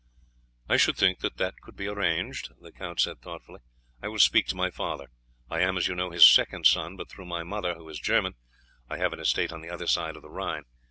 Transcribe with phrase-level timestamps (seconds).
[0.67, 3.59] "I should think that that could be managed," the count said thoughtfully.
[4.01, 5.11] "I will speak to my father.
[5.47, 8.03] I am, as you know, his second son, but through my mother, who is a
[8.03, 8.33] German,
[8.89, 10.63] I have an estate on the other side of the Rhine.